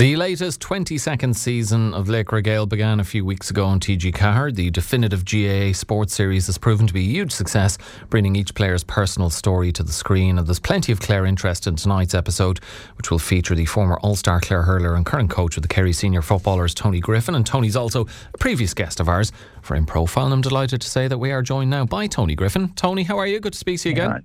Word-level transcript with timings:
The 0.00 0.16
latest 0.16 0.62
22nd 0.62 1.36
season 1.36 1.92
of 1.92 2.06
Laochra 2.06 2.42
Gael 2.42 2.64
began 2.64 3.00
a 3.00 3.04
few 3.04 3.22
weeks 3.22 3.50
ago 3.50 3.66
on 3.66 3.80
TG 3.80 4.14
Ceathair. 4.14 4.54
The 4.54 4.70
definitive 4.70 5.26
GAA 5.26 5.74
sports 5.74 6.14
series 6.14 6.46
has 6.46 6.56
proven 6.56 6.86
to 6.86 6.94
be 6.94 7.00
a 7.00 7.12
huge 7.12 7.32
success, 7.32 7.76
bringing 8.08 8.34
each 8.34 8.54
player's 8.54 8.82
personal 8.82 9.28
story 9.28 9.72
to 9.72 9.82
the 9.82 9.92
screen. 9.92 10.38
And 10.38 10.46
there's 10.46 10.58
plenty 10.58 10.90
of 10.90 11.00
Clare 11.00 11.26
interest 11.26 11.66
in 11.66 11.76
tonight's 11.76 12.14
episode, 12.14 12.60
which 12.96 13.10
will 13.10 13.18
feature 13.18 13.54
the 13.54 13.66
former 13.66 13.98
All 13.98 14.16
Star 14.16 14.40
Clare 14.40 14.62
hurler 14.62 14.94
and 14.94 15.04
current 15.04 15.28
coach 15.28 15.58
of 15.58 15.62
the 15.62 15.68
Kerry 15.68 15.92
senior 15.92 16.22
footballers, 16.22 16.72
Tony 16.72 17.00
Griffin. 17.00 17.34
And 17.34 17.44
Tony's 17.44 17.76
also 17.76 18.06
a 18.32 18.38
previous 18.38 18.72
guest 18.72 19.00
of 19.00 19.08
ours 19.10 19.32
for 19.60 19.76
In 19.76 19.84
Profile. 19.84 20.24
And 20.24 20.32
I'm 20.32 20.40
delighted 20.40 20.80
to 20.80 20.88
say 20.88 21.08
that 21.08 21.18
we 21.18 21.30
are 21.30 21.42
joined 21.42 21.68
now 21.68 21.84
by 21.84 22.06
Tony 22.06 22.34
Griffin. 22.34 22.72
Tony, 22.72 23.02
how 23.02 23.18
are 23.18 23.26
you? 23.26 23.38
Good 23.38 23.52
to 23.52 23.58
speak 23.58 23.78
to 23.80 23.90
you 23.90 23.96
again. 23.96 24.24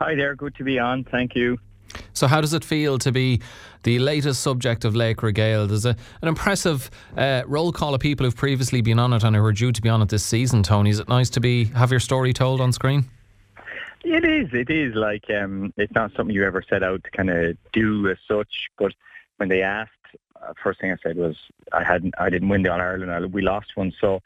Hi 0.00 0.14
there, 0.14 0.34
good 0.34 0.54
to 0.54 0.64
be 0.64 0.78
on. 0.78 1.04
Thank 1.04 1.34
you. 1.34 1.58
So, 2.12 2.26
how 2.26 2.40
does 2.40 2.54
it 2.54 2.64
feel 2.64 2.98
to 2.98 3.12
be 3.12 3.40
the 3.82 3.98
latest 3.98 4.40
subject 4.40 4.84
of 4.84 4.94
Laochra 4.94 5.34
Gael? 5.34 5.66
There's 5.66 5.86
a, 5.86 5.96
an 6.22 6.28
impressive 6.28 6.90
uh, 7.16 7.42
roll 7.46 7.72
call 7.72 7.94
of 7.94 8.00
people 8.00 8.24
who've 8.24 8.36
previously 8.36 8.80
been 8.80 8.98
on 8.98 9.12
it 9.12 9.24
and 9.24 9.34
who 9.34 9.44
are 9.44 9.52
due 9.52 9.72
to 9.72 9.82
be 9.82 9.88
on 9.88 10.02
it 10.02 10.08
this 10.08 10.24
season. 10.24 10.62
Tony, 10.62 10.90
is 10.90 10.98
it 10.98 11.08
nice 11.08 11.30
to 11.30 11.40
be 11.40 11.64
have 11.66 11.90
your 11.90 12.00
story 12.00 12.32
told 12.32 12.60
on 12.60 12.72
screen? 12.72 13.04
It 14.04 14.24
is. 14.24 14.52
It 14.52 14.70
is 14.70 14.94
like 14.94 15.24
um, 15.30 15.72
it's 15.76 15.94
not 15.94 16.12
something 16.14 16.34
you 16.34 16.44
ever 16.44 16.62
set 16.62 16.82
out 16.82 17.02
to 17.04 17.10
kind 17.10 17.30
of 17.30 17.56
do 17.72 18.08
as 18.10 18.18
such. 18.28 18.68
But 18.76 18.92
when 19.38 19.48
they 19.48 19.62
asked, 19.62 19.92
uh, 20.40 20.52
first 20.62 20.80
thing 20.80 20.92
I 20.92 20.96
said 21.02 21.16
was 21.16 21.36
I 21.72 21.82
hadn't, 21.82 22.14
I 22.18 22.28
didn't 22.28 22.50
win 22.50 22.62
the 22.62 22.72
All 22.72 22.80
Ireland. 22.80 23.32
We 23.32 23.40
lost 23.40 23.76
one, 23.76 23.92
so 23.98 24.20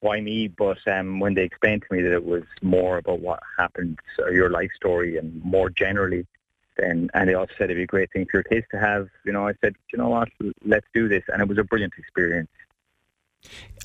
why 0.00 0.20
me? 0.20 0.48
But 0.48 0.78
um, 0.86 1.18
when 1.18 1.34
they 1.34 1.44
explained 1.44 1.84
to 1.88 1.96
me 1.96 2.02
that 2.02 2.12
it 2.12 2.24
was 2.24 2.42
more 2.60 2.98
about 2.98 3.20
what 3.20 3.40
happened, 3.58 4.00
or 4.18 4.32
your 4.32 4.50
life 4.50 4.70
story, 4.76 5.16
and 5.16 5.42
more 5.42 5.70
generally 5.70 6.26
and 6.78 7.10
and 7.14 7.28
they 7.28 7.34
also 7.34 7.52
said 7.58 7.64
it'd 7.64 7.76
be 7.76 7.82
a 7.82 7.86
great 7.86 8.12
thing 8.12 8.26
for 8.30 8.38
your 8.38 8.44
kids 8.44 8.66
to 8.70 8.78
have. 8.78 9.08
You 9.24 9.32
know, 9.32 9.46
I 9.46 9.54
said, 9.60 9.74
you 9.92 9.98
know 9.98 10.08
what, 10.08 10.28
let's 10.64 10.86
do 10.94 11.08
this, 11.08 11.22
and 11.28 11.40
it 11.42 11.48
was 11.48 11.58
a 11.58 11.64
brilliant 11.64 11.94
experience. 11.98 12.50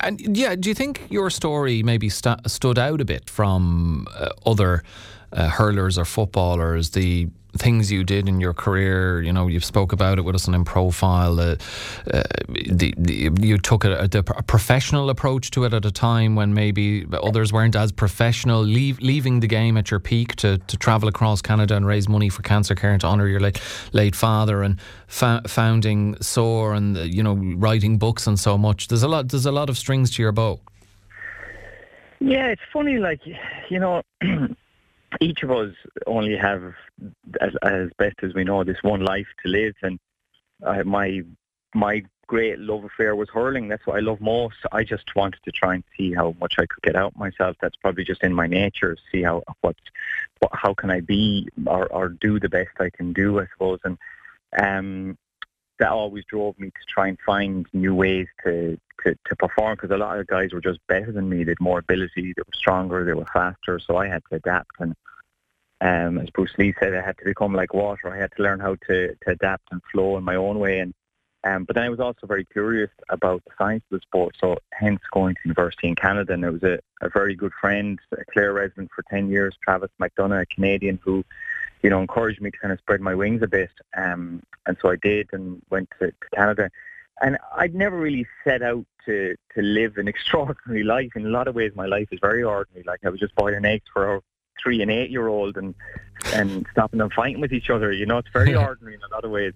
And 0.00 0.36
yeah, 0.36 0.54
do 0.54 0.68
you 0.68 0.74
think 0.74 1.06
your 1.10 1.30
story 1.30 1.82
maybe 1.82 2.08
st- 2.08 2.48
stood 2.48 2.78
out 2.78 3.00
a 3.00 3.04
bit 3.04 3.28
from 3.28 4.06
uh, 4.16 4.28
other 4.46 4.84
uh, 5.32 5.48
hurlers 5.48 5.98
or 5.98 6.04
footballers? 6.04 6.90
The 6.90 7.28
things 7.56 7.90
you 7.90 8.04
did 8.04 8.28
in 8.28 8.40
your 8.40 8.52
career. 8.52 9.22
You 9.22 9.32
know, 9.32 9.46
you 9.46 9.60
spoke 9.60 9.92
about 9.92 10.18
it 10.18 10.22
with 10.22 10.34
us 10.34 10.46
in 10.46 10.64
profile. 10.64 11.40
Uh, 11.40 11.56
uh, 12.12 12.22
the, 12.48 12.94
the, 12.96 13.30
you 13.40 13.58
took 13.58 13.84
a, 13.84 14.08
a, 14.12 14.18
a, 14.18 14.42
professional 14.42 15.10
approach 15.10 15.50
to 15.52 15.64
it 15.64 15.72
at 15.72 15.84
a 15.84 15.90
time 15.90 16.34
when 16.34 16.52
maybe 16.52 17.06
others 17.12 17.52
weren't 17.52 17.76
as 17.76 17.92
professional. 17.92 18.60
Leave, 18.60 19.00
leaving 19.00 19.40
the 19.40 19.46
game 19.46 19.76
at 19.76 19.90
your 19.90 20.00
peak 20.00 20.36
to, 20.36 20.58
to 20.58 20.76
travel 20.76 21.08
across 21.08 21.40
Canada 21.40 21.76
and 21.76 21.86
raise 21.86 22.08
money 22.08 22.28
for 22.28 22.42
cancer 22.42 22.74
care 22.74 22.92
and 22.92 23.00
to 23.00 23.06
honour 23.06 23.28
your 23.28 23.40
late 23.40 23.60
late 23.92 24.14
father 24.14 24.62
and 24.62 24.80
fa- 25.06 25.42
founding 25.46 26.16
SOAR 26.20 26.74
and 26.74 26.96
uh, 26.96 27.02
you 27.02 27.22
know 27.22 27.34
writing 27.56 27.98
books 27.98 28.26
and 28.26 28.38
so 28.38 28.58
much. 28.58 28.88
There's 28.88 29.02
a 29.02 29.08
lot. 29.08 29.28
There's 29.28 29.46
a 29.46 29.52
lot 29.52 29.70
of 29.70 29.78
strings 29.78 30.10
to 30.16 30.22
your 30.22 30.32
bow. 30.32 30.60
Yeah, 32.20 32.46
it's 32.48 32.62
funny. 32.72 32.98
Like 32.98 33.20
you 33.70 33.78
know. 33.78 34.02
each 35.20 35.42
of 35.42 35.50
us 35.50 35.74
only 36.06 36.36
have, 36.36 36.74
as, 37.40 37.52
as 37.62 37.90
best 37.98 38.16
as 38.22 38.34
we 38.34 38.44
know, 38.44 38.64
this 38.64 38.82
one 38.82 39.00
life 39.00 39.26
to 39.42 39.48
live. 39.48 39.74
And 39.82 39.98
uh, 40.64 40.84
my 40.84 41.22
my 41.74 42.02
great 42.26 42.58
love 42.58 42.84
affair 42.84 43.16
was 43.16 43.28
hurling. 43.30 43.68
That's 43.68 43.86
what 43.86 43.96
I 43.96 44.00
love 44.00 44.20
most. 44.20 44.56
I 44.70 44.84
just 44.84 45.14
wanted 45.16 45.40
to 45.44 45.50
try 45.50 45.74
and 45.74 45.84
see 45.96 46.12
how 46.12 46.34
much 46.40 46.54
I 46.58 46.66
could 46.66 46.82
get 46.82 46.96
out 46.96 47.16
myself. 47.16 47.56
That's 47.60 47.76
probably 47.76 48.04
just 48.04 48.22
in 48.22 48.34
my 48.34 48.46
nature. 48.46 48.96
See 49.10 49.22
how 49.22 49.42
what's 49.62 49.80
what, 50.40 50.52
how 50.54 50.74
can 50.74 50.90
I 50.90 51.00
be 51.00 51.48
or, 51.66 51.86
or 51.86 52.08
do 52.10 52.38
the 52.38 52.48
best 52.48 52.70
I 52.78 52.90
can 52.90 53.12
do, 53.12 53.40
I 53.40 53.46
suppose. 53.52 53.80
And 53.84 53.98
um, 54.58 55.18
that 55.78 55.90
always 55.90 56.24
drove 56.24 56.58
me 56.58 56.68
to 56.68 56.84
try 56.88 57.08
and 57.08 57.18
find 57.24 57.66
new 57.72 57.94
ways 57.94 58.26
to 58.44 58.78
to, 59.04 59.14
to 59.26 59.36
perform 59.36 59.76
because 59.76 59.90
a 59.90 59.96
lot 59.96 60.18
of 60.18 60.26
guys 60.26 60.52
were 60.52 60.60
just 60.60 60.80
better 60.88 61.12
than 61.12 61.28
me. 61.28 61.44
They 61.44 61.52
had 61.52 61.60
more 61.60 61.78
ability, 61.78 62.32
they 62.36 62.42
were 62.46 62.54
stronger, 62.54 63.04
they 63.04 63.14
were 63.14 63.26
faster. 63.32 63.78
So 63.78 63.96
I 63.96 64.08
had 64.08 64.22
to 64.28 64.36
adapt. 64.36 64.72
And 64.80 64.94
um, 65.80 66.18
as 66.18 66.30
Bruce 66.30 66.52
Lee 66.58 66.74
said, 66.80 66.94
I 66.94 67.02
had 67.02 67.16
to 67.18 67.24
become 67.24 67.54
like 67.54 67.72
water. 67.72 68.12
I 68.12 68.18
had 68.18 68.32
to 68.36 68.42
learn 68.42 68.60
how 68.60 68.74
to, 68.88 69.14
to 69.14 69.30
adapt 69.30 69.68
and 69.70 69.80
flow 69.92 70.16
in 70.16 70.24
my 70.24 70.34
own 70.34 70.58
way. 70.58 70.80
And 70.80 70.94
um, 71.44 71.64
but 71.64 71.76
then 71.76 71.84
I 71.84 71.88
was 71.88 72.00
also 72.00 72.26
very 72.26 72.44
curious 72.44 72.90
about 73.10 73.44
the 73.44 73.52
science 73.56 73.84
of 73.90 74.00
the 74.00 74.02
sport. 74.02 74.34
So 74.40 74.58
hence 74.72 75.00
going 75.12 75.36
to 75.36 75.40
university 75.44 75.86
in 75.86 75.94
Canada. 75.94 76.32
And 76.32 76.44
it 76.44 76.50
was 76.50 76.64
a, 76.64 76.80
a 77.00 77.08
very 77.08 77.36
good 77.36 77.52
friend, 77.60 77.98
a 78.12 78.24
Clare 78.32 78.52
resident 78.52 78.90
for 78.92 79.04
10 79.08 79.30
years, 79.30 79.56
Travis 79.62 79.90
McDonough, 80.00 80.42
a 80.42 80.46
Canadian 80.46 80.98
who 81.02 81.24
you 81.82 81.90
know, 81.90 82.00
encouraged 82.00 82.40
me 82.40 82.50
to 82.50 82.58
kind 82.58 82.72
of 82.72 82.78
spread 82.78 83.00
my 83.00 83.14
wings 83.14 83.42
a 83.42 83.46
bit. 83.46 83.70
Um, 83.96 84.42
and 84.66 84.76
so 84.80 84.90
I 84.90 84.96
did 84.96 85.28
and 85.32 85.62
went 85.70 85.88
to, 85.98 86.08
to 86.08 86.30
Canada. 86.34 86.70
And 87.20 87.38
I'd 87.56 87.74
never 87.74 87.98
really 87.98 88.26
set 88.44 88.62
out 88.62 88.84
to, 89.06 89.36
to 89.54 89.62
live 89.62 89.96
an 89.98 90.08
extraordinary 90.14 90.84
life. 90.84 91.12
In 91.16 91.26
a 91.26 91.30
lot 91.30 91.48
of 91.48 91.54
ways, 91.54 91.72
my 91.74 91.86
life 91.86 92.08
is 92.12 92.18
very 92.20 92.42
ordinary. 92.42 92.84
Like 92.86 93.00
I 93.04 93.08
was 93.08 93.20
just 93.20 93.34
boiling 93.34 93.64
eggs 93.64 93.84
for 93.92 94.16
a 94.16 94.20
three 94.62 94.82
and 94.82 94.90
eight 94.90 95.10
year 95.10 95.28
old 95.28 95.56
and, 95.56 95.74
and 96.34 96.66
stopping 96.72 96.98
them 96.98 97.10
fighting 97.10 97.40
with 97.40 97.52
each 97.52 97.70
other. 97.70 97.92
You 97.92 98.06
know, 98.06 98.18
it's 98.18 98.30
very 98.32 98.54
ordinary 98.56 98.94
in 98.94 99.02
a 99.02 99.14
lot 99.14 99.24
of 99.24 99.30
ways. 99.30 99.54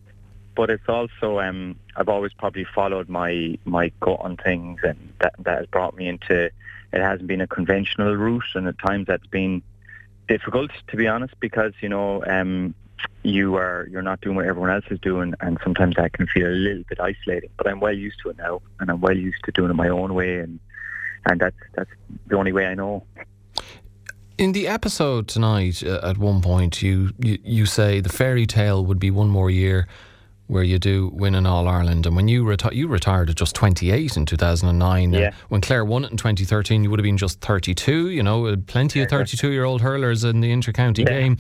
But 0.55 0.69
it's 0.69 0.89
also, 0.89 1.41
um, 1.41 1.77
I've 1.97 2.11
always 2.11 2.33
probably 2.35 2.67
followed 2.75 3.09
my, 3.09 3.59
my 3.65 3.91
gut 4.01 4.21
on 4.21 4.37
things 4.37 4.81
and 4.83 5.13
that, 5.21 5.35
that 5.39 5.59
has 5.59 5.67
brought 5.67 5.97
me 5.97 6.09
into, 6.09 6.45
it 6.45 7.01
hasn't 7.01 7.27
been 7.27 7.41
a 7.41 7.47
conventional 7.47 8.15
route 8.15 8.45
and 8.55 8.69
at 8.69 8.79
times 8.79 9.07
that's 9.07 9.27
been 9.29 9.63
difficult 10.29 10.71
to 10.89 10.97
be 10.97 11.07
honest 11.07 11.35
because 11.41 11.73
you 11.81 11.89
know 11.89 12.25
um, 12.27 12.75
you 13.23 13.57
are 13.57 13.89
you're 13.91 14.03
not 14.03 14.21
doing 14.21 14.37
what 14.37 14.47
everyone 14.47 14.71
else 14.71 14.85
is 14.91 14.99
doing, 15.01 15.35
and 15.41 15.59
sometimes 15.63 15.97
that 15.97 16.13
can 16.13 16.27
feel 16.27 16.47
a 16.47 16.51
little 16.51 16.85
bit 16.89 17.01
isolating. 17.01 17.51
But 17.57 17.69
I'm 17.69 17.81
well 17.81 17.95
used 17.95 18.19
to 18.23 18.31
it 18.31 18.39
now, 18.39 18.61
and 18.81 18.91
I'm 18.91 19.01
well 19.01 19.17
used 19.17 19.43
to 19.45 19.53
doing 19.53 19.71
it 19.71 19.75
my 19.75 19.89
own 19.89 20.15
way, 20.15 20.39
and 20.39 20.59
and 21.27 21.41
that's 21.41 21.57
that's 21.75 21.91
the 22.27 22.37
only 22.37 22.53
way 22.53 22.67
I 22.67 22.75
know. 22.75 23.05
In 24.39 24.53
the 24.53 24.67
episode 24.67 25.29
tonight, 25.29 25.83
uh, 25.85 26.01
at 26.03 26.19
one 26.19 26.41
point, 26.41 26.83
you, 26.83 27.11
you 27.19 27.39
you 27.45 27.67
say 27.67 28.01
the 28.01 28.09
fairy 28.09 28.47
tale 28.47 28.85
would 28.85 28.99
be 28.99 29.11
one 29.11 29.29
more 29.29 29.51
year 29.51 29.87
where 30.53 30.63
you 30.63 30.79
do 30.79 31.11
win 31.15 31.35
an 31.35 31.47
All 31.47 31.67
Ireland. 31.67 32.05
And 32.05 32.15
when 32.15 32.29
you 32.29 32.45
reti- 32.45 32.75
you 32.75 32.87
retired 32.87 33.31
at 33.31 33.37
just 33.37 33.55
28 33.55 34.17
in 34.17 34.27
2009. 34.27 35.13
Yeah. 35.13 35.33
when 35.49 35.63
Clare 35.63 35.85
won 35.85 36.05
it 36.05 36.11
in 36.11 36.19
2013, 36.19 36.85
you 36.85 36.91
would 36.91 36.99
have 36.99 37.05
been 37.05 37.17
just 37.17 37.41
32. 37.41 38.11
You 38.11 38.23
know, 38.23 38.47
uh, 38.47 38.57
plenty 38.67 39.01
of 39.01 39.09
32 39.09 39.51
year 39.51 39.65
old 39.65 39.81
hurlers 39.81 40.25
in 40.25 40.41
the 40.41 40.53
intercounty 40.53 40.99
yeah. 40.99 41.21
game. 41.21 41.39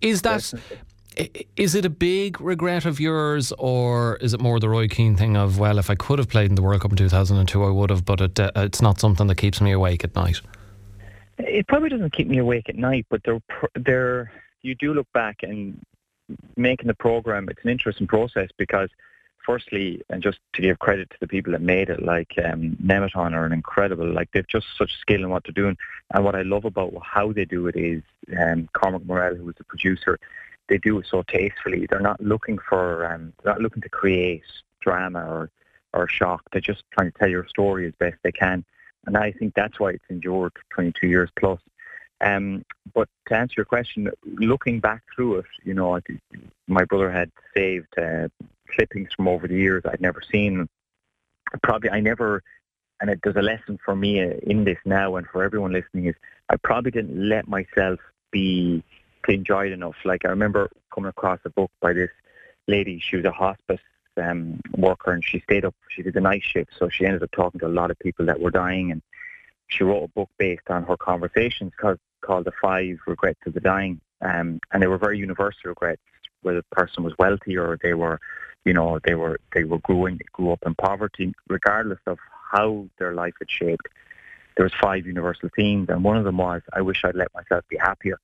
Is 0.00 0.22
that. 0.22 0.52
Is 1.56 1.74
it 1.74 1.84
a 1.84 1.90
big 1.90 2.40
regret 2.40 2.86
of 2.86 2.98
yours, 3.00 3.52
or 3.58 4.16
is 4.18 4.32
it 4.32 4.40
more 4.40 4.58
the 4.58 4.68
Roy 4.68 4.86
Keane 4.86 5.16
thing 5.16 5.36
of 5.36 5.58
well, 5.58 5.78
if 5.78 5.90
I 5.90 5.94
could 5.96 6.18
have 6.18 6.28
played 6.28 6.48
in 6.48 6.54
the 6.54 6.62
World 6.62 6.80
Cup 6.80 6.92
in 6.92 6.96
two 6.96 7.08
thousand 7.08 7.36
and 7.36 7.48
two, 7.48 7.64
I 7.64 7.68
would 7.68 7.90
have, 7.90 8.04
but 8.04 8.20
it, 8.20 8.40
uh, 8.40 8.52
it's 8.54 8.80
not 8.80 9.00
something 9.00 9.26
that 9.26 9.34
keeps 9.34 9.60
me 9.60 9.72
awake 9.72 10.02
at 10.04 10.14
night. 10.14 10.40
It 11.36 11.66
probably 11.66 11.88
doesn't 11.90 12.12
keep 12.14 12.28
me 12.28 12.38
awake 12.38 12.68
at 12.68 12.76
night, 12.76 13.06
but 13.10 13.22
there, 13.24 13.40
there, 13.74 14.32
you 14.62 14.76
do 14.76 14.94
look 14.94 15.08
back 15.12 15.38
and 15.42 15.84
making 16.56 16.88
the 16.88 16.94
program, 16.94 17.48
it's 17.48 17.62
an 17.62 17.70
interesting 17.70 18.06
process 18.06 18.48
because 18.56 18.90
firstly, 19.44 20.02
and 20.10 20.22
just 20.22 20.38
to 20.52 20.62
give 20.62 20.78
credit 20.78 21.10
to 21.10 21.16
the 21.20 21.28
people 21.28 21.52
that 21.52 21.62
made 21.62 21.88
it, 21.88 22.02
like 22.02 22.34
um, 22.44 22.76
Nemeton 22.82 23.32
are 23.32 23.44
an 23.44 23.52
incredible, 23.52 24.06
like 24.06 24.30
they've 24.32 24.46
just 24.46 24.66
such 24.76 24.92
skill 24.98 25.22
in 25.22 25.30
what 25.30 25.44
they're 25.44 25.52
doing. 25.52 25.76
And 26.12 26.24
what 26.24 26.34
I 26.34 26.42
love 26.42 26.64
about 26.64 26.92
how 27.02 27.32
they 27.32 27.44
do 27.44 27.66
it 27.66 27.76
is 27.76 28.02
um, 28.38 28.68
Cormac 28.72 29.04
Morrell, 29.04 29.36
who 29.36 29.44
was 29.44 29.56
the 29.56 29.64
producer, 29.64 30.18
they 30.68 30.78
do 30.78 30.98
it 30.98 31.06
so 31.10 31.22
tastefully. 31.22 31.86
They're 31.88 32.00
not 32.00 32.20
looking 32.20 32.58
for, 32.58 33.06
um, 33.06 33.32
they're 33.42 33.54
not 33.54 33.62
looking 33.62 33.82
to 33.82 33.88
create 33.88 34.44
drama 34.80 35.24
or, 35.24 35.50
or 35.92 36.08
shock. 36.08 36.42
They're 36.52 36.60
just 36.60 36.84
trying 36.92 37.10
to 37.10 37.18
tell 37.18 37.28
your 37.28 37.46
story 37.48 37.86
as 37.86 37.94
best 37.98 38.16
they 38.22 38.32
can. 38.32 38.64
And 39.06 39.16
I 39.16 39.32
think 39.32 39.54
that's 39.54 39.80
why 39.80 39.90
it's 39.90 40.04
endured 40.10 40.52
22 40.70 41.06
years 41.06 41.30
plus. 41.38 41.60
Um, 42.20 42.64
but 42.92 43.08
to 43.28 43.36
answer 43.36 43.54
your 43.56 43.64
question, 43.64 44.10
looking 44.24 44.80
back 44.80 45.02
through 45.14 45.36
it, 45.36 45.46
you 45.64 45.74
know, 45.74 45.98
my 46.66 46.84
brother 46.84 47.10
had 47.10 47.30
saved 47.56 47.98
uh, 47.98 48.28
clippings 48.68 49.12
from 49.14 49.28
over 49.28 49.48
the 49.48 49.56
years 49.56 49.82
I'd 49.84 50.00
never 50.00 50.20
seen. 50.20 50.68
Probably, 51.62 51.90
I 51.90 52.00
never, 52.00 52.42
and 53.00 53.10
it, 53.10 53.20
there's 53.22 53.36
a 53.36 53.42
lesson 53.42 53.78
for 53.84 53.96
me 53.96 54.22
uh, 54.22 54.34
in 54.42 54.64
this 54.64 54.78
now, 54.84 55.16
and 55.16 55.26
for 55.26 55.42
everyone 55.42 55.72
listening 55.72 56.06
is, 56.06 56.14
I 56.48 56.56
probably 56.56 56.90
didn't 56.90 57.28
let 57.28 57.48
myself 57.48 57.98
be 58.30 58.82
to 59.24 59.32
enjoy 59.32 59.66
it 59.66 59.72
enough. 59.72 59.96
Like 60.04 60.24
I 60.24 60.28
remember 60.28 60.70
coming 60.94 61.08
across 61.08 61.40
a 61.44 61.50
book 61.50 61.70
by 61.80 61.92
this 61.92 62.10
lady. 62.68 63.00
She 63.00 63.16
was 63.16 63.24
a 63.24 63.32
hospice 63.32 63.80
um, 64.16 64.60
worker, 64.76 65.12
and 65.12 65.24
she 65.24 65.40
stayed 65.40 65.64
up. 65.64 65.74
She 65.88 66.02
did 66.02 66.14
the 66.14 66.20
night 66.20 66.42
shift, 66.44 66.72
so 66.78 66.88
she 66.88 67.06
ended 67.06 67.22
up 67.22 67.30
talking 67.32 67.60
to 67.60 67.66
a 67.66 67.68
lot 67.68 67.90
of 67.90 67.98
people 67.98 68.26
that 68.26 68.40
were 68.40 68.50
dying, 68.50 68.90
and 68.92 69.02
she 69.68 69.84
wrote 69.84 70.04
a 70.04 70.08
book 70.08 70.30
based 70.38 70.68
on 70.68 70.84
her 70.84 70.96
conversations 70.96 71.72
called, 71.76 71.98
called 72.20 72.44
The 72.44 72.52
Five 72.60 72.98
Regrets 73.06 73.40
of 73.46 73.54
the 73.54 73.60
Dying. 73.60 74.00
Um, 74.22 74.60
and 74.72 74.82
they 74.82 74.86
were 74.86 74.98
very 74.98 75.18
universal 75.18 75.60
regrets, 75.70 76.02
whether 76.42 76.60
the 76.60 76.76
person 76.76 77.04
was 77.04 77.14
wealthy 77.18 77.56
or 77.56 77.78
they 77.82 77.94
were, 77.94 78.20
you 78.64 78.74
know, 78.74 78.98
they 79.04 79.14
were 79.14 79.40
they 79.54 79.64
were 79.64 79.78
growing, 79.78 80.16
they 80.16 80.26
grew 80.32 80.52
up 80.52 80.62
in 80.66 80.74
poverty, 80.74 81.34
regardless 81.48 82.00
of 82.06 82.18
how 82.52 82.86
their 82.98 83.14
life 83.14 83.34
had 83.38 83.50
shaped. 83.50 83.88
There 84.56 84.64
was 84.64 84.72
five 84.80 85.06
universal 85.06 85.48
themes, 85.56 85.88
and 85.88 86.04
one 86.04 86.18
of 86.18 86.24
them 86.24 86.36
was, 86.36 86.60
"I 86.72 86.82
wish 86.82 87.02
I'd 87.04 87.14
let 87.14 87.32
myself 87.34 87.64
be 87.68 87.78
happier." 87.78 88.18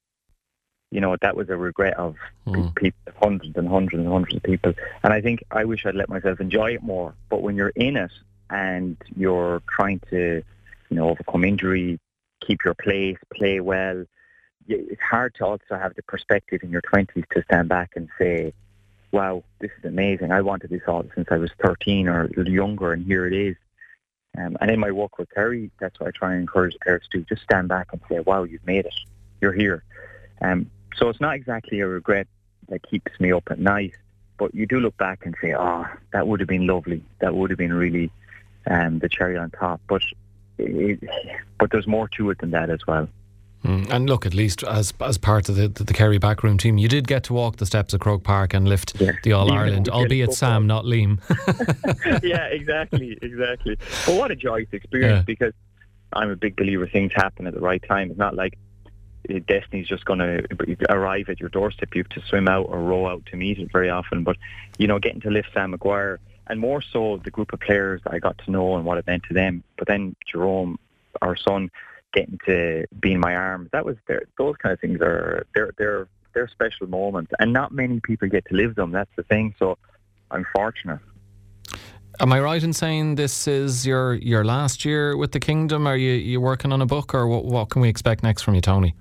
you 0.90 1.00
know, 1.00 1.16
that 1.20 1.36
was 1.36 1.48
a 1.50 1.56
regret 1.56 1.94
of 1.94 2.16
Mm. 2.46 2.74
people, 2.76 3.12
hundreds 3.20 3.56
and 3.56 3.68
hundreds 3.68 4.00
and 4.00 4.08
hundreds 4.08 4.36
of 4.36 4.42
people. 4.42 4.72
And 5.02 5.12
I 5.12 5.20
think 5.20 5.42
I 5.50 5.64
wish 5.64 5.84
I'd 5.84 5.96
let 5.96 6.08
myself 6.08 6.40
enjoy 6.40 6.74
it 6.74 6.82
more. 6.82 7.14
But 7.28 7.42
when 7.42 7.56
you're 7.56 7.72
in 7.74 7.96
it 7.96 8.12
and 8.50 8.96
you're 9.16 9.62
trying 9.68 10.00
to, 10.10 10.42
you 10.88 10.96
know, 10.96 11.10
overcome 11.10 11.44
injury, 11.44 11.98
keep 12.46 12.64
your 12.64 12.74
place, 12.74 13.18
play 13.34 13.60
well, 13.60 14.04
it's 14.68 15.02
hard 15.02 15.34
to 15.36 15.46
also 15.46 15.60
have 15.70 15.94
the 15.94 16.02
perspective 16.02 16.62
in 16.62 16.70
your 16.70 16.82
20s 16.82 17.28
to 17.30 17.42
stand 17.44 17.68
back 17.68 17.92
and 17.94 18.08
say, 18.18 18.52
wow, 19.12 19.44
this 19.60 19.70
is 19.78 19.84
amazing. 19.84 20.32
I 20.32 20.40
wanted 20.40 20.70
this 20.70 20.82
all 20.88 21.04
since 21.14 21.28
I 21.30 21.36
was 21.36 21.50
13 21.62 22.08
or 22.08 22.28
younger, 22.46 22.92
and 22.92 23.04
here 23.04 23.26
it 23.26 23.32
is. 23.32 23.56
Um, 24.36 24.56
and 24.60 24.70
in 24.70 24.80
my 24.80 24.90
work 24.90 25.18
with 25.18 25.30
Kerry, 25.30 25.70
that's 25.80 25.98
what 25.98 26.08
I 26.08 26.10
try 26.10 26.32
and 26.32 26.40
encourage 26.42 26.76
players 26.82 27.08
to. 27.12 27.22
Just 27.22 27.42
stand 27.42 27.68
back 27.68 27.88
and 27.92 28.00
say, 28.08 28.20
wow, 28.20 28.42
you've 28.42 28.66
made 28.66 28.84
it. 28.84 28.94
You're 29.40 29.52
here. 29.52 29.82
Um, 30.42 30.70
so 30.96 31.08
it's 31.08 31.20
not 31.20 31.34
exactly 31.34 31.80
a 31.80 31.86
regret 31.86 32.26
that 32.68 32.86
keeps 32.88 33.18
me 33.18 33.32
up 33.32 33.44
at 33.50 33.58
night, 33.58 33.94
but 34.38 34.54
you 34.54 34.66
do 34.66 34.80
look 34.80 34.96
back 34.96 35.24
and 35.24 35.34
say, 35.40 35.54
oh, 35.54 35.86
that 36.12 36.26
would 36.26 36.40
have 36.40 36.48
been 36.48 36.66
lovely. 36.66 37.02
That 37.20 37.34
would 37.34 37.50
have 37.50 37.58
been 37.58 37.72
really 37.72 38.10
um, 38.66 38.98
the 38.98 39.08
cherry 39.08 39.36
on 39.36 39.50
top. 39.50 39.80
But 39.88 40.02
it, 40.58 41.00
but 41.58 41.70
there's 41.70 41.86
more 41.86 42.08
to 42.16 42.30
it 42.30 42.38
than 42.38 42.50
that 42.50 42.70
as 42.70 42.86
well. 42.86 43.08
Mm. 43.64 43.90
And 43.90 44.08
look, 44.08 44.26
at 44.26 44.34
least 44.34 44.62
as 44.62 44.92
as 45.00 45.18
part 45.18 45.48
of 45.48 45.56
the, 45.56 45.66
the, 45.68 45.82
the 45.84 45.92
Kerry 45.94 46.18
backroom 46.18 46.56
team, 46.58 46.78
you 46.78 46.88
did 46.88 47.08
get 47.08 47.24
to 47.24 47.32
walk 47.32 47.56
the 47.56 47.66
steps 47.66 47.94
of 47.94 48.00
Croke 48.00 48.22
Park 48.22 48.54
and 48.54 48.68
lift 48.68 49.00
Yeah. 49.00 49.12
the 49.24 49.32
All 49.32 49.50
Ireland, 49.50 49.88
albeit 49.88 50.32
Sam, 50.34 50.66
not 50.66 50.84
Liam. 50.84 51.18
yeah, 52.22 52.44
exactly, 52.46 53.18
exactly. 53.22 53.76
But 54.06 54.16
what 54.16 54.30
a 54.30 54.36
joyous 54.36 54.68
experience 54.72 55.18
Yeah. 55.20 55.22
because 55.26 55.52
I'm 56.12 56.30
a 56.30 56.36
big 56.36 56.54
believer 56.56 56.86
things 56.86 57.12
happen 57.14 57.46
at 57.46 57.54
the 57.54 57.60
right 57.60 57.82
time. 57.88 58.10
It's 58.10 58.18
not 58.18 58.36
like 58.36 58.56
uh, 59.28 59.40
destiny's 59.48 59.88
just 59.88 60.04
going 60.04 60.20
to 60.20 60.44
arrive 60.88 61.28
at 61.28 61.40
your 61.40 61.48
doorstep. 61.48 61.94
You 61.94 62.04
have 62.04 62.10
to 62.10 62.28
swim 62.28 62.46
out 62.48 62.66
or 62.68 62.78
row 62.80 63.08
out 63.08 63.26
to 63.26 63.36
meet 63.36 63.58
it 63.58 63.72
very 63.72 63.90
often. 63.90 64.22
But, 64.22 64.36
you 64.78 64.86
know, 64.86 65.00
getting 65.00 65.22
to 65.22 65.30
lift 65.30 65.48
Sam 65.52 65.72
Maguire 65.72 66.20
and 66.46 66.60
more 66.60 66.82
so 66.82 67.20
the 67.22 67.30
group 67.30 67.52
of 67.52 67.60
players 67.60 68.00
that 68.04 68.12
I 68.12 68.18
got 68.18 68.38
to 68.44 68.50
know 68.50 68.76
and 68.76 68.84
what 68.84 68.98
it 68.98 69.06
meant 69.06 69.24
to 69.24 69.34
them. 69.34 69.64
But 69.78 69.88
then 69.88 70.16
Jerome, 70.30 70.78
our 71.22 71.36
son, 71.36 71.70
getting 72.12 72.38
to 72.46 72.86
be 73.00 73.12
in 73.12 73.20
my 73.20 73.34
arms, 73.34 73.70
that 73.72 73.84
was. 73.84 73.96
Those 74.38 74.56
kind 74.56 74.72
of 74.72 74.80
things 74.80 75.00
are, 75.00 75.46
they're, 75.54 75.72
they're, 75.78 76.08
they're 76.34 76.48
special 76.48 76.86
moments. 76.86 77.32
And 77.38 77.52
not 77.52 77.72
many 77.72 78.00
people 78.00 78.28
get 78.28 78.44
to 78.46 78.54
live 78.54 78.74
them. 78.74 78.92
That's 78.92 79.10
the 79.16 79.22
thing. 79.24 79.54
So 79.58 79.78
I'm 80.30 80.46
fortunate. 80.54 81.00
Am 82.18 82.32
I 82.32 82.40
right 82.40 82.62
in 82.62 82.72
saying 82.72 83.16
this 83.16 83.46
is 83.46 83.86
your 83.86 84.14
your 84.14 84.42
last 84.42 84.86
year 84.86 85.16
with 85.18 85.32
the 85.32 85.40
Kingdom? 85.40 85.86
Are 85.86 85.96
you 85.96 86.12
you 86.12 86.40
working 86.40 86.72
on 86.72 86.80
a 86.80 86.86
book, 86.86 87.14
or 87.14 87.26
what, 87.26 87.44
what 87.44 87.68
can 87.68 87.82
we 87.82 87.90
expect 87.90 88.22
next 88.22 88.40
from 88.42 88.54
you, 88.54 88.62
Tony? 88.62 88.94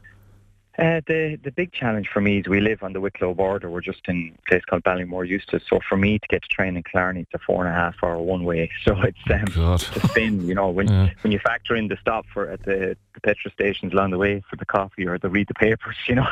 Uh, 0.78 1.00
the 1.08 1.40
the 1.42 1.52
big 1.52 1.72
challenge 1.72 2.10
for 2.10 2.20
me 2.20 2.40
is 2.40 2.48
we 2.48 2.60
live 2.60 2.84
on 2.84 2.92
the 2.92 3.00
Wicklow 3.00 3.34
border. 3.34 3.70
We're 3.70 3.80
just 3.80 4.02
in 4.10 4.36
a 4.38 4.50
place 4.50 4.64
called 4.66 4.84
Ballymore 4.84 5.26
Eustace. 5.26 5.64
So 5.70 5.80
for 5.88 5.96
me 5.96 6.20
to 6.20 6.28
get 6.28 6.42
to 6.44 6.50
train 6.50 6.76
in 6.76 6.84
Killarney, 6.84 7.22
it's 7.22 7.34
a 7.34 7.40
four 7.40 7.66
and 7.66 7.74
a 7.74 7.78
half 7.78 7.96
hour 8.04 8.18
one 8.18 8.44
way. 8.44 8.70
So 8.84 9.00
it's 9.02 9.18
um, 9.32 9.46
God. 9.56 9.80
to 9.80 10.08
spin. 10.10 10.46
You 10.46 10.54
know, 10.54 10.70
when 10.70 10.88
Yeah. 10.90 11.10
when 11.22 11.32
you 11.32 11.40
factor 11.40 11.76
in 11.78 11.88
the 11.88 11.96
stop 12.02 12.26
for 12.34 12.50
at 12.50 12.64
the, 12.64 12.98
the 13.14 13.22
petrol 13.22 13.54
stations 13.54 13.94
along 13.94 14.12
the 14.12 14.18
way 14.18 14.42
for 14.50 14.58
the 14.58 14.66
coffee 14.66 15.06
or 15.08 15.18
to 15.18 15.30
read 15.30 15.48
the 15.48 15.54
papers, 15.54 15.96
you 16.10 16.16
know. 16.16 16.28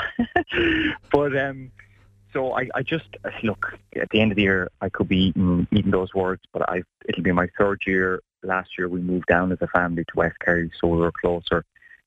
but 1.11 1.37
um, 1.37 1.71
so 2.33 2.51
I, 2.53 2.67
I 2.75 2.81
just 2.83 3.15
look 3.43 3.77
at 3.95 4.09
the 4.09 4.19
end 4.19 4.31
of 4.31 4.35
the 4.35 4.41
year, 4.43 4.69
I 4.81 4.89
could 4.89 5.07
be 5.07 5.27
eating, 5.27 5.67
eating 5.71 5.91
those 5.91 6.13
words, 6.13 6.41
but 6.51 6.67
I 6.69 6.83
it'll 7.07 7.23
be 7.23 7.31
my 7.31 7.47
third 7.57 7.81
year. 7.87 8.21
Last 8.43 8.77
year 8.77 8.89
we 8.89 8.99
moved 8.99 9.27
down 9.27 9.53
as 9.53 9.59
a 9.61 9.67
family 9.67 10.03
to 10.03 10.13
West 10.15 10.37
Kerry, 10.39 10.69
so 10.81 10.87
we 10.89 10.97
were 10.97 11.13
closer. 11.13 11.63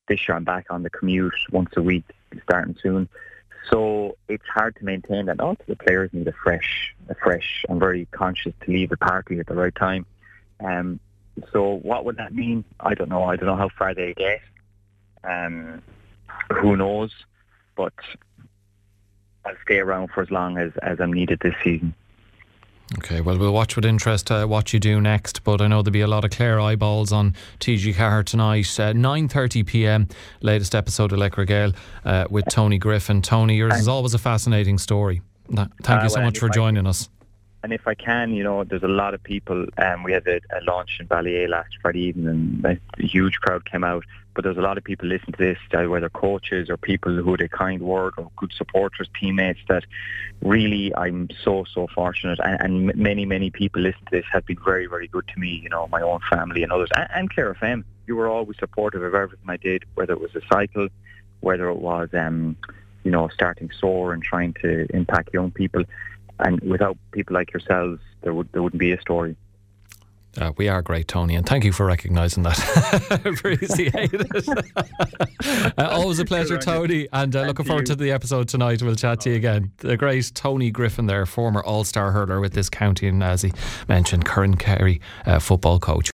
This 0.09 0.29
year 0.29 0.37
I'm 0.37 0.45
back 0.45 0.67
on 0.71 0.83
the 0.83 0.91
commute 0.91 1.35
once 1.51 1.71
a 1.77 1.83
week, 1.83 2.05
starting 2.43 2.77
soon. 2.83 3.09
So 3.71 4.17
it's 4.29 4.47
hard 4.53 4.77
to 4.77 4.85
maintain 4.85 5.27
that. 5.27 5.41
Also, 5.41 5.63
the 5.67 5.77
players 5.77 6.11
need 6.13 6.29
a 6.29 6.33
fresh, 6.33 6.95
a 7.09 7.15
fresh. 7.15 7.65
I'm 7.69 7.79
very 7.79 8.07
conscious 8.13 8.53
to 8.65 8.71
leave 8.71 8.91
the 8.91 8.97
party 8.97 9.39
at 9.41 9.47
the 9.47 9.55
right 9.55 9.75
time. 9.75 10.07
Um, 10.65 11.01
so 11.53 11.75
what 11.83 12.05
would 12.05 12.17
that 12.17 12.35
mean? 12.35 12.65
I 12.81 12.95
don't 12.95 13.09
know. 13.09 13.25
I 13.25 13.37
don't 13.37 13.47
know 13.47 13.57
how 13.57 13.69
far 13.69 13.95
they 13.95 14.15
get. 14.15 14.41
Um, 15.25 15.83
who 16.51 16.77
knows? 16.77 17.13
But 17.75 17.95
I'll 19.45 19.57
stay 19.65 19.79
around 19.79 20.11
for 20.11 20.23
as 20.23 20.31
long 20.31 20.59
as, 20.59 20.73
as 20.83 21.01
I'm 21.01 21.13
needed 21.13 21.41
this 21.41 21.55
season. 21.63 21.95
Okay, 22.99 23.21
well, 23.21 23.37
we'll 23.37 23.53
watch 23.53 23.75
with 23.75 23.85
interest 23.85 24.31
uh, 24.31 24.47
what 24.47 24.73
you 24.73 24.79
do 24.79 25.01
next. 25.01 25.43
But 25.43 25.61
I 25.61 25.67
know 25.67 25.83
there'll 25.83 25.93
be 25.93 26.03
a 26.03 26.07
lot 26.07 26.25
of 26.25 26.31
Clare 26.31 26.61
eyeballs 26.61 27.13
on 27.13 27.35
TG 27.59 27.93
Ceathair 27.95 28.25
tonight, 28.25 28.79
uh, 28.79 28.93
nine 28.93 29.27
thirty 29.29 29.65
p.m. 29.65 30.07
Latest 30.41 30.73
episode 30.75 31.13
of 31.13 31.19
Laochra 31.19 31.47
Gael 31.47 31.73
uh, 32.05 32.27
with 32.31 32.45
Tony 32.49 32.79
Griffin. 32.79 33.23
Tony, 33.23 33.57
yours 33.57 33.75
is 33.75 33.89
always 33.89 34.15
a 34.15 34.19
fascinating 34.19 34.79
story. 34.79 35.21
Thank 35.53 35.69
Uh, 35.89 36.01
you 36.05 36.09
so 36.11 36.17
well, 36.17 36.27
much 36.27 36.39
for 36.39 36.49
joining 36.49 36.87
us. 36.87 37.09
And 37.63 37.73
if 37.73 37.87
I 37.89 37.95
can, 37.95 38.33
you 38.33 38.45
know, 38.45 38.65
there's 38.65 38.83
a 38.83 38.89
lot 38.89 39.15
of 39.15 39.23
people. 39.23 39.67
Um, 39.79 40.03
we 40.03 40.13
had 40.13 40.27
a, 40.27 40.41
a 40.57 40.61
launch 40.63 40.99
in 41.01 41.09
Ballyea 41.09 41.49
last 41.49 41.77
Friday 41.83 42.01
evening, 42.01 42.29
and 42.29 42.65
a, 42.65 43.03
huge 43.03 43.41
crowd 43.41 43.65
came 43.65 43.83
out. 43.83 44.05
But 44.35 44.45
there's 44.45 44.59
a 44.59 44.63
lot 44.63 44.77
of 44.77 44.85
people 44.85 45.09
listening 45.09 45.33
to 45.33 45.39
this, 45.39 45.89
whether 45.89 46.11
coaches 46.11 46.69
or 46.69 46.77
people 46.77 47.17
who 47.17 47.31
had 47.31 47.41
a 47.41 47.49
kind 47.49 47.81
word 47.81 48.15
or 48.19 48.31
good 48.37 48.53
supporters, 48.57 49.09
teammates. 49.19 49.61
That 49.69 49.85
really, 50.43 50.95
I'm 50.95 51.29
so 51.43 51.65
so 51.73 51.89
fortunate, 51.95 52.39
and, 52.45 52.91
and 52.91 52.97
many 52.97 53.25
many 53.25 53.51
people 53.51 53.81
listening 53.81 54.05
to 54.11 54.17
this 54.19 54.27
have 54.31 54.45
been 54.45 54.59
very 54.63 54.87
very 54.87 55.09
good 55.09 55.27
to 55.29 55.41
me. 55.41 55.61
You 55.63 55.71
know, 55.71 55.89
my 55.89 56.03
own 56.03 56.21
family 56.31 56.63
and 56.63 56.71
others, 56.71 56.91
and, 56.95 57.09
and 57.15 57.31
Clare 57.31 57.55
FM. 57.55 57.85
You 58.07 58.15
were 58.15 58.29
always 58.29 58.59
supportive 58.59 59.03
of 59.03 59.15
everything 59.15 59.49
I 59.49 59.57
did, 59.57 59.85
whether 59.95 60.13
it 60.13 60.21
was 60.21 60.37
a 60.37 60.43
cycle, 60.53 60.89
whether 61.41 61.69
it 61.69 61.79
was 61.79 62.11
um, 62.13 62.57
you 63.03 63.11
know 63.11 63.29
starting 63.29 63.71
SOAR 63.81 64.13
and 64.13 64.23
trying 64.23 64.53
to 64.63 64.87
impact 64.91 65.31
young 65.33 65.51
people. 65.51 65.83
And 66.39 66.61
without 66.61 66.97
people 67.13 67.35
like 67.35 67.53
yourselves, 67.53 68.01
there 68.23 68.35
would 68.35 68.51
there 68.53 68.63
wouldn't 68.63 68.81
be 68.81 68.93
a 68.93 69.01
story. 69.01 69.37
Uh, 70.39 70.53
we 70.59 70.69
are 70.69 70.83
great, 70.83 71.09
Tony, 71.09 71.35
and 71.35 71.47
thank 71.47 71.65
you 71.65 71.73
for 71.73 71.87
recognising 71.87 72.43
that. 72.43 72.59
Appreciate 73.25 74.11
it. 74.13 75.75
uh, 75.79 75.89
always 75.89 76.19
a 76.19 76.25
pleasure, 76.25 76.59
Good 76.59 76.69
on 76.69 76.83
you. 76.83 76.89
Tony, 76.89 77.09
and 77.13 77.35
uh, 77.35 77.43
looking 77.45 77.65
forward 77.65 77.89
you. 77.89 77.95
to 77.95 77.97
the 77.97 78.13
episode 78.13 78.49
tonight. 78.49 78.83
We'll 78.83 78.97
chat 78.97 79.21
to 79.21 79.31
you 79.31 79.37
again. 79.37 79.73
The 79.79 79.97
great 79.97 80.31
Tony 80.35 80.71
Griffin, 80.71 81.07
there, 81.07 81.25
former 81.25 81.63
All 81.63 81.85
Star 81.85 82.13
hurler 82.13 82.41
with 82.41 82.53
this 82.53 82.69
county, 82.69 83.09
and 83.09 83.23
as 83.23 83.43
he 83.43 83.53
mentioned, 83.89 84.27
current 84.27 84.59
Kerry 84.59 85.01
uh, 85.25 85.39
football 85.39 85.79
coach. 85.79 86.05